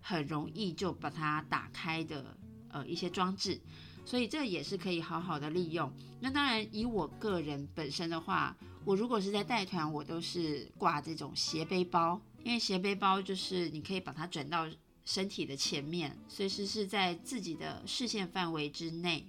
[0.00, 2.38] 很容易就把它打开的
[2.70, 3.60] 呃一些装置，
[4.06, 5.92] 所以这也是可以好好的利用。
[6.20, 14.66] 那当然，以我个人本身的话，我如果是在带团，我都是挂这种斜背包，因为斜背包就是你可以把它转到
[15.04, 19.28] 身体的前面，随时是在自己的视线范围之内。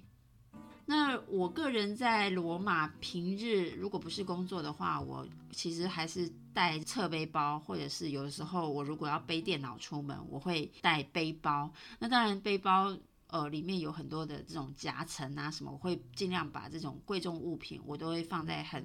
[0.90, 11.72] 那我个人在罗马平日如果不是工作的话，我其实还是带侧背包，或者是有的时候我如果要背电脑出门，我会带背包。
[12.00, 12.92] 那当然背包
[13.28, 18.84] 呃里面有很多的这种夹层啊什么，我会尽量把这种贵重物品我都会放在很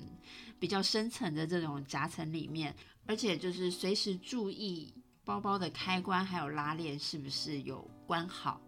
[0.60, 2.76] 比较深层的这种夹层里面，
[3.08, 8.62] 而且就是随时注意包包的开关还有拉链是不是有关好。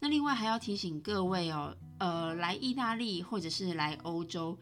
[0.00, 4.58] 那另外还要提醒各位哦，呃，来意大利或者是来欧洲，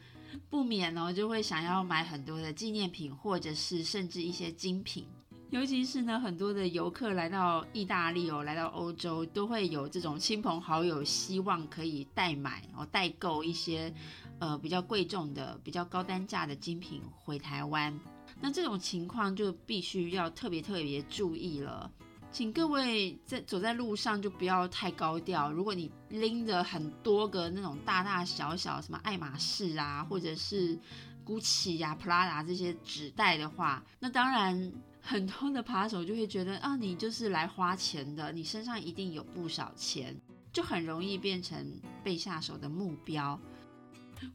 [0.50, 5.06] 不免哦就会想要买很多的纪念品，或者是甚至一些精品。
[5.50, 13.94] 尤其是呢，很多的游客来到意大利哦，来到欧洲，都会有这种亲朋好友希望可以代买哦，代购一些
[14.40, 17.98] 呃比较贵重的、比较高单价的精品回台湾。
[18.40, 21.90] 那这种情况就必须要特别特别注意了。
[22.30, 25.50] 请各位在走在路上就不要太高调。
[25.50, 30.78] 如果你拎着很多个那种大大小小什么爱马仕啊，或者是
[31.24, 40.14] GUCCI 呀、Prada 这些纸袋的话，那当然很多的扒手就会觉得啊，你就是来花钱的，你身上一定有不少钱，
[40.52, 43.40] 就很容易变成被下手的目标。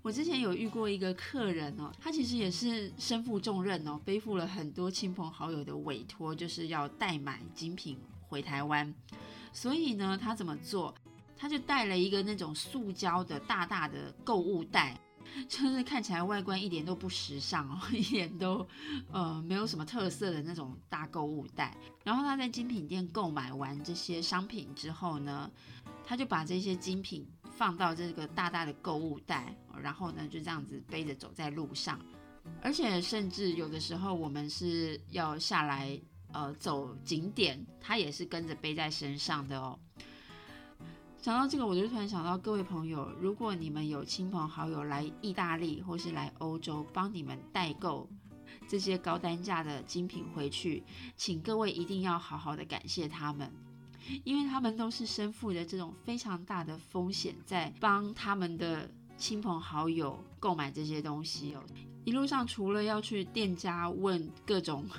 [0.01, 8.93] 我之前有遇过一个客人哦，他其实也是身负重任哦，背负了很多亲朋好友的委托，就是要代买精品回台湾。
[9.51, 10.93] 所以呢，他怎么做？
[11.37, 14.97] 他就带了一个那种塑胶的大大的购物袋，
[15.49, 18.65] 就是看起来外观一点都不时尚哦， 一点都
[19.11, 21.75] 呃没有什么特色的那种大购物袋。
[22.03, 25.51] 然后他在精品店购买完这些商品之后呢，
[26.13, 29.51] 他就把这些精品放到这个大大的购物袋，
[29.81, 31.99] 然后呢就这样子背着走在路上。
[32.61, 35.99] 而且甚至有的时候我们是要下来
[36.31, 39.79] 呃走景点，他也是跟着背在身上的哦。
[41.19, 48.07] 想到这个，我就突然想到，各位朋友，如果你们有亲朋好友来意大利或是来欧洲帮你们代购
[48.67, 50.83] 这些高单价的精品回去，
[51.17, 53.51] 请各位一定要好好的感谢他们，
[54.23, 61.63] 因为他们都是身负着这种非常大的风险，在帮他们的亲朋好友购买这些东西哦。
[62.05, 64.85] 一路上除了要去店家问各种。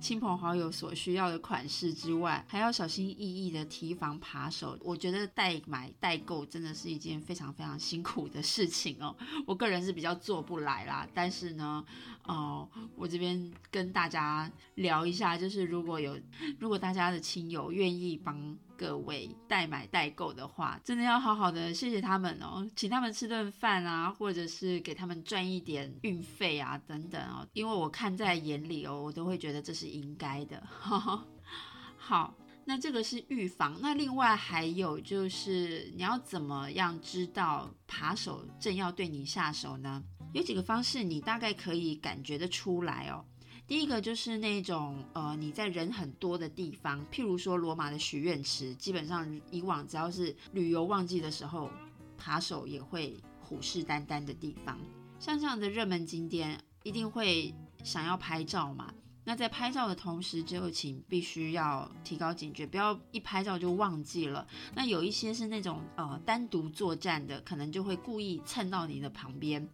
[0.00, 4.76] 亲朋好友所需要的款式之外，还要小心翼翼的提防扒手。
[4.82, 9.16] 我觉得代买代购真的是一件非常非常辛苦的事情哦。
[9.46, 11.82] 我个人是比较做不来啦，但是呢，
[12.24, 16.18] 哦，我这边跟大家聊一下，就是如果有
[16.58, 18.56] 如果大家的亲友愿意帮。
[18.76, 30.60] 各位代买代购的话，真的要好好的谢谢他们哦，请他们吃顿饭啊，或者是给他们赚一点运费啊，等等哦，因为我看在眼里哦，我都会觉得这是应该的。
[31.96, 40.02] 好，那这个是预防，那另外还有就是你要怎么样知道扒手正要对你下手呢？
[40.34, 43.24] 有几个方式，你大概可以感觉得出来哦。
[43.68, 51.70] 第一个就是那种呃，你在人很多的地方，譬如说罗马的许愿池，基本上以往只要是旅游旺季的时候，
[52.18, 54.76] 扒手也会虎视眈眈的地方。
[55.20, 57.54] 像这样的热门景点，一定会
[57.84, 58.92] 想要拍照嘛？
[59.26, 64.44] 那在拍照的同时，就请必须要提高警觉，不要一拍照就忘记了。
[64.74, 69.66] 那有一些是那种呃单独作战的，可能就会故意蹭到你的旁边。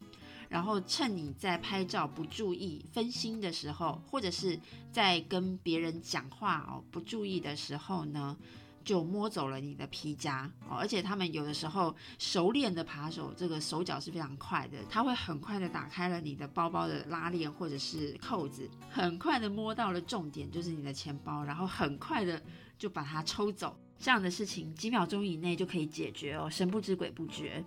[0.50, 4.58] 然后趁你在拍照不注意、分心的时候，或者是
[4.90, 8.36] 在跟别人讲话哦不注意的时候呢，
[8.84, 10.76] 就摸走了你的皮夹哦。
[10.76, 22.42] 而且他们有的时候熟练的扒手，这个手脚是非常快的，他会很快的打开了你的包包的拉链或者是扣子，很快的摸到了重点，就是你的钱包，然后很快的
[22.76, 23.78] 就把它抽走。
[24.00, 27.64] 这样的事情几秒钟以内就可以解决哦，神不知鬼不觉。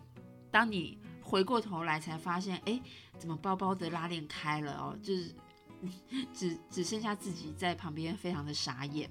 [0.51, 0.97] 当你
[1.33, 2.79] 回过头来才发现，哎，
[3.17, 4.95] 怎么包包的拉链开了哦？
[5.01, 5.33] 就是
[6.31, 9.09] 只只剩下自己在旁边，非常的傻眼。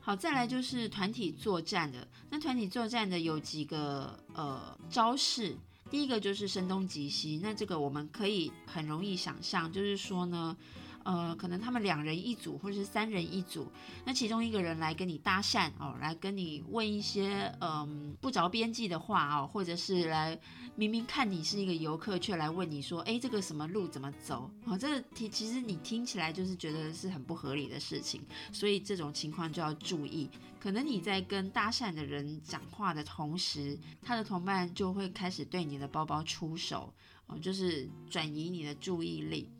[0.00, 2.08] 好，再来就是团体作战的。
[2.28, 5.56] 那团体作战的有几个呃招式，
[5.88, 7.38] 第一个就是声东击西。
[7.40, 10.56] 那这个我们可以很容易想象，就是说呢。
[11.04, 13.70] 呃，可能他们两人一组，或者是三人一组，
[14.04, 20.38] 那其中一个人来跟你搭讪哦，来跟你问一些嗯不着边际的话哦，或者是来
[20.74, 24.50] 明明看你是一个游客，却来问你说，哎，这个什么路怎么走？
[24.64, 30.28] 哦，这个其其实你听起来就是觉得是很不合理的事情，所以这种情况就要注意。
[30.58, 36.90] 可能你在跟搭讪的人讲话的同时，他的同伴就会开始对你的包包出手
[37.26, 39.50] 哦，就是转移你的注意力。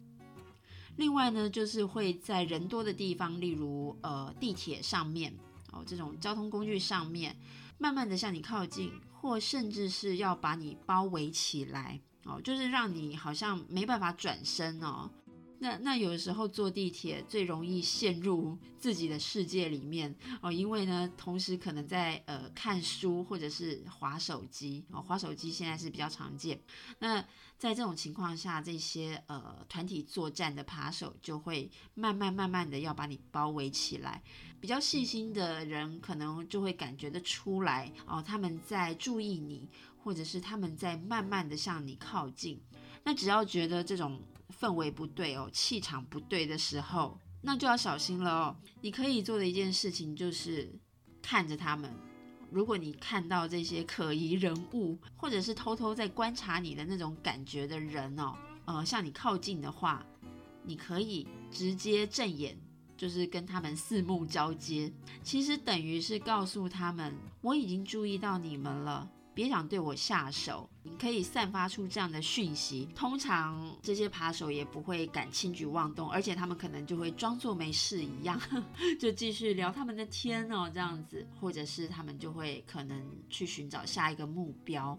[0.96, 5.34] 另外呢，就是会在人多的地方，例如呃地铁上面
[5.72, 7.36] 哦，这种交通工具上面，
[7.78, 15.10] 慢慢的向你靠近，或甚至是要把你包围起来哦，就是让你好像没办法转身哦。
[15.60, 26.60] 那那有时候坐地铁最容易陷入自己的世界里面哦，因为呢，同时可能在呃看书或者是划手机哦，划手机现在是比较常见。
[26.98, 27.24] 那
[27.56, 34.22] 在这种情况下，这些呃团体作战的扒手就会慢慢慢慢的要把你包围起来。
[34.60, 42.60] 比较细心的人可能就会感觉得出来哦，他们在注意你，或者是他们在慢慢的向你靠近。
[43.04, 44.20] 那只要觉得这种。
[44.60, 48.56] 氛围不对哦，气场不对的时候，那就要小心了哦。
[48.80, 50.70] 你可以做的一件事情就是
[51.22, 51.92] 看着他们。
[52.50, 58.36] 如果你看到这些可疑人物，或者是偷偷在观察你的那种感觉的人哦，
[58.66, 60.06] 呃，向你靠近的话，
[60.62, 62.56] 你可以直接正眼，
[62.96, 64.92] 就是跟他们四目交接。
[65.24, 69.10] 其实等于是告诉他们，我已经注意到你们了。
[69.34, 72.88] 别想对我下手，你可以散发出这样的讯息。
[72.94, 78.40] 通常这些扒手也不会敢轻举妄动，而且他们可能就会装作没事一样，
[79.00, 84.96] 就继续聊他们的天哦，这样子，或者是他们就会可能去寻找下一个目标。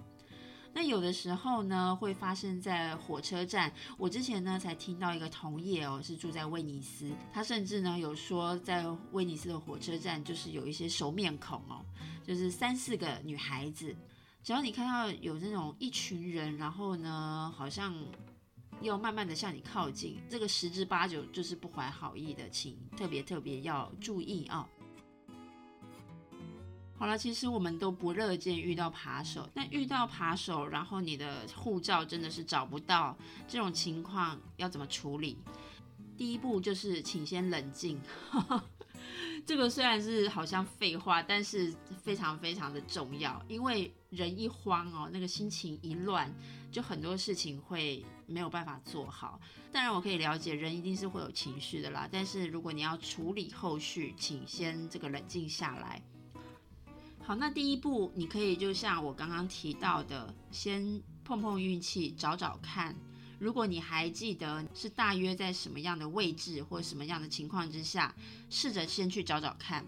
[0.73, 3.71] 那有的时候呢，会发生在火车站。
[3.97, 11.79] 我之前呢才听到一个同业哦，是住在威尼斯，他甚至呢有说，在威尼斯的火车站就是有一些熟面孔哦，
[12.27, 13.95] 就是三四个女孩子。
[14.45, 17.91] 只要你看到有这种一群人，然后呢，好像
[18.79, 24.69] 要慢慢的向你靠近，这个十之八九就是不怀好意的，请特别特别要注意啊。
[26.95, 33.17] 好了，其实我们都不乐见遇到扒手，但遇到扒手，然后你的护照真的是找不到，
[33.47, 35.39] 这种情况要怎么处理？
[36.15, 37.99] 第一步就是请先冷静。
[39.45, 46.33] 这个虽然是好像废话，但是非常非常的重要，因为人一慌哦，那个心情一乱，
[46.71, 49.39] 就很多事情会没有办法做好。
[49.71, 56.01] 当然我可以了解，人一定是会有情绪的啦，但是如果你要处理后续，请先这个冷静下来。
[57.21, 62.95] 好，那第一步你可以就像我刚刚提到的，先碰碰运气，找找看。
[63.39, 68.15] 如果你还记得是大约在什么样的位置或什么样的情况之下，
[68.49, 69.85] 试着先去找找看。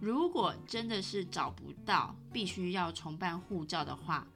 [0.00, 4.26] 如果真的是找不到，必须要重办护照的话，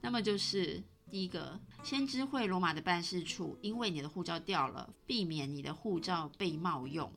[0.00, 7.12] 那么就是第一个，先知会罗马的办事处，因为你的护照掉了，避免你的护照被冒用。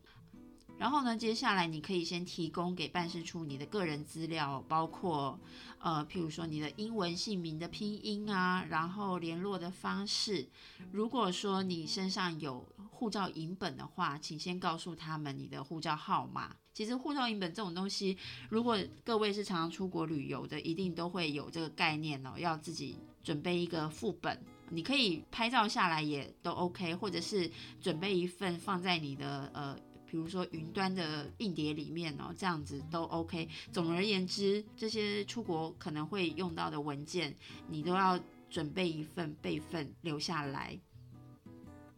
[0.77, 5.39] 然后呢，接下来你可以先提供给办事处你的个人资料，包括
[5.79, 10.47] 呃，譬如说你的英文姓名的拼音啊，然后联络的方式。
[10.91, 16.53] 如果说你身上有护照影本的话，请先告诉他们你的护照号码。
[16.73, 18.17] 其实护照影本这种东西，
[18.49, 24.37] 如果各位是常常出国旅游的，一定都会有这个概念哦，要自己准备一个副本。
[24.69, 27.49] 你可以拍照下来也都 OK，或者是
[27.79, 29.77] 准备一份放在你的呃。
[30.15, 33.49] 比如说云端的硬碟里面哦，这样子都 OK。
[33.73, 37.35] 总而言之，这些出国可能会用到的文件，
[37.67, 38.17] 你都要
[38.49, 40.79] 准备一份备份留下来。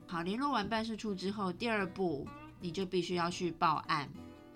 [0.08, 2.28] 好，联络完办事处之后，第二步
[2.60, 4.10] 你就必须要去报案，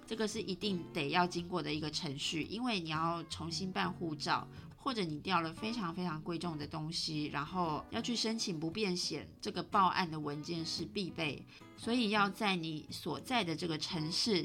[0.07, 4.47] 这个是一定得要经过的一个程序，因为你要重新办护照。
[4.83, 11.45] 或者你掉了非常非常贵重的东西，然后要去申请不便险，这个报案的文件是必备，
[11.77, 14.43] 所以要在你所在的这个城市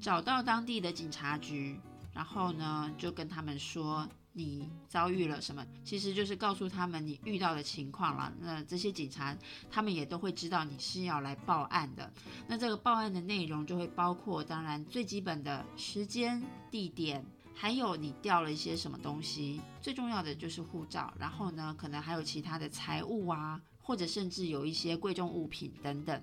[0.00, 1.78] 找到当地的警察局，
[2.12, 8.32] 然后呢就跟他们说你遭遇了什么，其实就是告诉他们你遇到的情况了。
[8.40, 9.36] 那这些警察
[9.70, 12.12] 他们也都会知道你是要来报案的。
[12.48, 17.24] 那这个报案的内容就会包括，当然最基本的时间、地点。
[17.60, 26.22] 还有你掉了一些什么东西，最重要的就是护照，然后呢，可能还有其他的财物啊，或者甚至有一些贵重物品等等。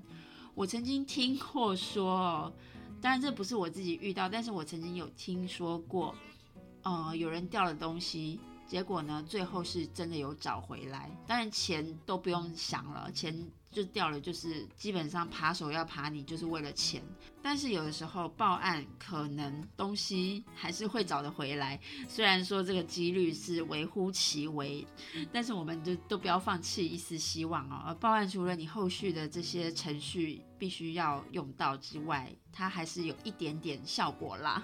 [0.54, 2.50] 我曾经听过说，
[3.02, 6.16] 当然这不是我自己遇到，但是我曾经有听说过，
[6.84, 8.40] 呃，有人掉了东西。
[8.68, 9.24] 结果呢？
[9.28, 13.36] 最后是真的有找回来，当然钱都不用想了，钱
[13.72, 17.02] 就掉了，就是基本上扒手要扒你就是为了钱。
[17.44, 24.86] 但是有的时候报案可能东西还是会找得回来，虽然说这个几率是微乎其微，
[25.32, 27.84] 但是我们就都不要放弃一丝希望哦。
[27.86, 34.64] 而报案除了你后续的这些程序必须要用到之外，它还是有一点点效果啦。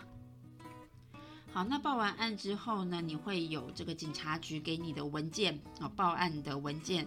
[1.53, 7.05] 好，那报完案之后呢，你会有这个警察局给你的文件啊，报案的文件，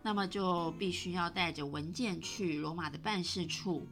[0.00, 3.84] 那么就必须要带着文件去罗马的办事处，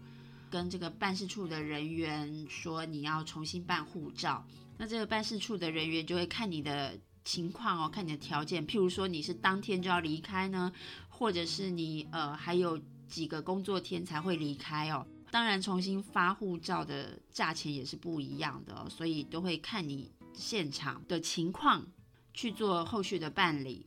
[0.48, 4.46] 跟这个办事处的人员说你要重新办护照。
[4.76, 10.72] 那这个办事处的人员就会看你的情况哦，看你的条件，譬如说你是当天就要离开呢，
[11.08, 15.04] 或者是你呃还有几个工作天才会离开哦。
[15.30, 21.86] 当然，重新发护照的价钱也是不一样的，所以都会看你现场的情况
[22.32, 23.86] 去做后续的办理。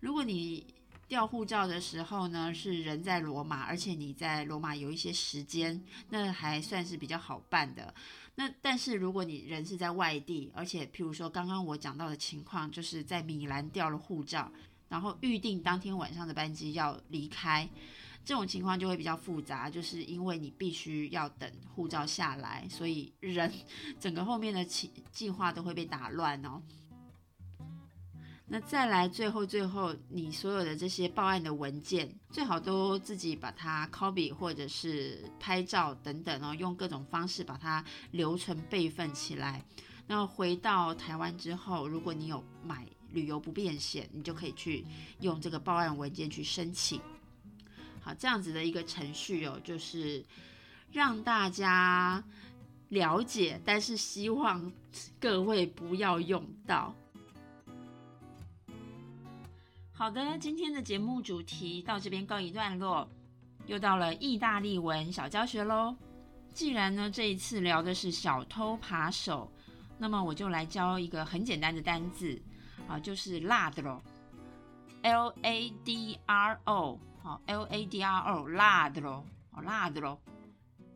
[0.00, 0.66] 如果你
[1.08, 7.94] 调护照的时候呢，是人在罗马，而且你在罗马有一些时间，那还算是比较好办的。
[8.34, 14.50] 那但是如果你人是在外地，而且譬如说刚刚我讲到的情况，就是在米兰调了护照，
[14.88, 17.68] 然后预定当天晚上的班机要离开。
[18.26, 23.50] 这种情况就会比较复杂，就是因为你必须要等护照下来，所以人
[24.00, 26.60] 整个后面的计计划都会被打乱哦。
[28.48, 39.64] 那再来最后最后，你所有的这些报案的文件，最好都自己把它 copy 或者是拍照等等哦，用各种方式把它留存备份起来。
[40.08, 44.84] 那回到台湾之后，如果你有买旅游不便险，你就可以去
[45.20, 47.00] 用这个报案文件去申请。
[48.06, 50.24] 好，这样子的一个程序哦，就是
[50.92, 52.22] 让大家
[52.90, 54.72] 了解，但是希望
[55.18, 56.94] 各位不要用到。
[59.92, 63.08] 好的，今天的节目主题到这边告一段落，
[63.66, 65.96] 又到了意大利文小教学喽。
[66.54, 69.50] 既然呢这一次聊的是小偷扒手，
[69.98, 72.40] 那么我就来教一个很简单的单字。
[72.86, 80.16] 啊，就是 ladro，L A D R O，好，L A D R O，ladro，哦，ladro，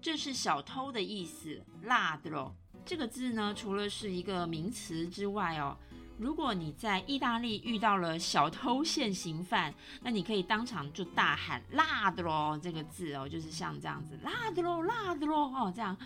[0.01, 2.53] 这是小偷的意思，ladro
[2.87, 5.77] 这个字呢，除了是一个名词之外哦。
[6.19, 15.97] 如果你在意大利遇到了小偷现行犯，那你可以当场就大喊“辣的咯”这个字哦，就是像这样子“辣的咯，辣的咯”哦，这样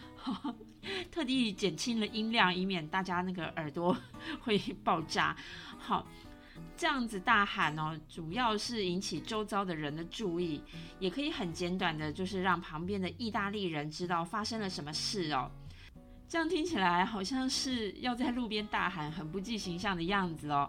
[1.12, 3.94] 特地减轻了音量，以免大家那个耳朵
[4.42, 5.36] 会爆炸。
[5.76, 6.06] 好，
[6.76, 10.60] 这样子大喊哦，主要是引起周遭的人的注意，
[10.98, 15.50] 也可以很简短的，就是让旁边的意大利人知道发生了什么事哦。
[16.28, 20.68] 这样听起来好像是要在路边大喊，很不计形象的样子哦。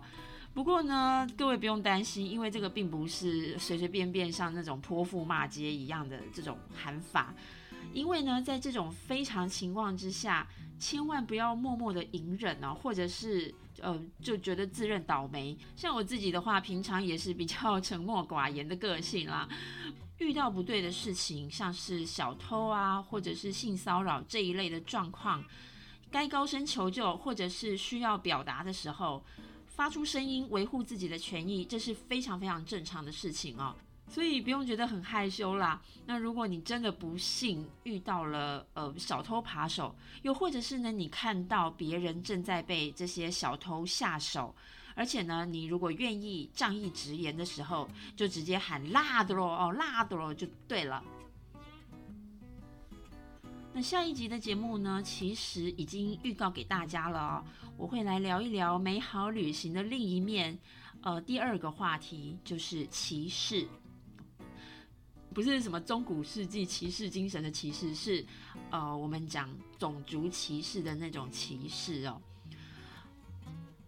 [0.54, 7.34] 不过呢，各位不用担心，因为这个并不是随随便便像那种泼妇骂街一样的这种喊法。
[7.94, 15.58] 因为呢，在这种非常情况之下，千万不要默默的隐忍哦，或者是呃就觉得自认倒霉。
[15.76, 19.48] 像我自己的话，平常也是比较 沉默寡言的个性啦。
[20.20, 25.44] 遇到不对的事情，像是小偷啊，或者是性骚扰这一类的状况，
[26.10, 29.22] 该高声求救，或者是需要表达的时候，
[29.68, 33.76] 发出声音维护自己的权益，这是非常非常正常的事情哦。
[34.08, 35.82] 所以不用觉得很害羞啦。
[36.06, 44.56] 那如果你真的不幸遇到了呃小偷扒手，又或者是呢你看到别人正在被这些小偷下手。
[44.98, 47.86] 而且呢，你如果愿意仗义直言的时候，
[48.16, 51.04] 就直接喊辣的咯哦，辣的咯就对了。
[53.74, 57.44] 那下一集的节目呢，其实已经预告给大家了哦，
[57.76, 60.58] 我会来聊一聊美好旅行的另一面。
[61.02, 63.68] 呃，第二个话题就是歧视，
[65.36, 68.26] 不是什么中古世纪骑士精神的歧视，是
[68.72, 72.22] 呃我们讲种族歧视的那种歧视哦。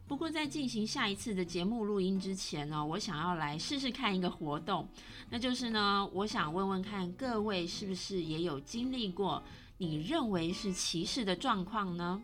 [0.09, 4.85] 不过，在进行下一次的节目录音之前呢，我想要来试试看一个活动，
[5.29, 9.41] 那就是呢，我想问问看各位是不是也有经历过
[9.77, 12.21] 你认为是歧视的状况呢？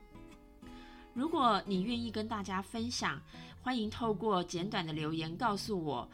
[1.14, 3.22] 如果你愿意跟大家分享，
[3.62, 6.10] 欢迎透过简短的留言告诉我。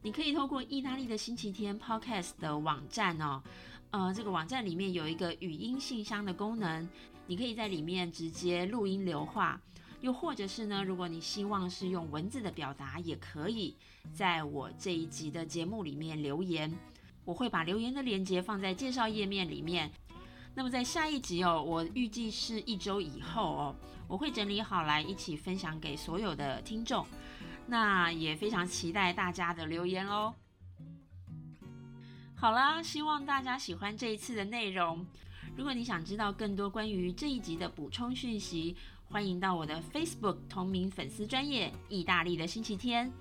[0.00, 3.42] 你可以透过意大利的星期天 Podcast 的网站哦，
[3.90, 6.88] 呃，这个网站里面有一个语音信箱的功能，
[7.26, 9.60] 你可以在里面直接录音留话。
[10.00, 10.84] 又或者是呢？
[10.84, 13.76] 如果你希望是用文字的表达，也可以
[14.14, 16.72] 在我这一集的节目里面留言，
[17.24, 19.90] 我会把留言的链接放在介绍页面里面。
[20.54, 23.76] 那么在下一集哦，我预计是一周以后哦，
[24.06, 27.04] 我会整理好来一起分享给所有的听众。
[27.68, 30.34] 那也非常期待大家的留言哦。
[32.34, 35.04] 好啦，希望大家喜欢这一次的内容。
[35.56, 43.12] 如果你想知道更多关于这一集的补充讯息，欢迎到我的 Facebook 同名粉丝专业意大利的星期天，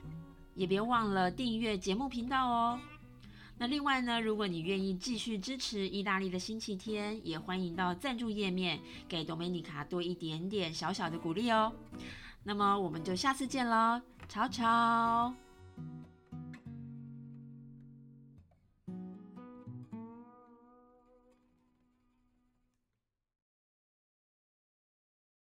[0.56, 2.80] 也别忘了订阅节目频道哦。
[3.58, 8.80] 那另外呢，如果你愿意继续支持意大利的星期天，也欢迎到赞助页面
[9.10, 11.74] 给 Domenica 多一点点小小的鼓励哦。
[12.44, 15.47] 那么我们就下次见喽，超超。